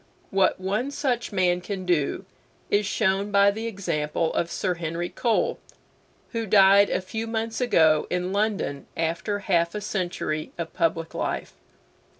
What 0.31 0.59
one 0.59 0.89
such 0.89 1.31
man 1.31 1.61
can 1.61 1.85
do 1.85 2.25
is 2.71 2.87
shown 2.87 3.29
by 3.29 3.51
the 3.51 3.67
example 3.67 4.33
of 4.33 4.49
Sir 4.49 4.73
Henry 4.73 5.09
Cole, 5.09 5.59
who 6.31 6.47
died 6.47 6.89
a 6.89 7.01
few 7.01 7.27
months 7.27 7.61
ago 7.61 8.07
in 8.09 8.33
London 8.33 8.87
after 8.97 9.37
half 9.37 9.75
a 9.75 9.79
century 9.81 10.53
of 10.57 10.73
public 10.73 11.13
life. 11.13 11.53